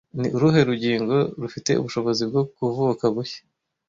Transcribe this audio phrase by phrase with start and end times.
[0.19, 3.41] Ni uruhe rugingo rufite ubushobozi bwo kuvuka bushya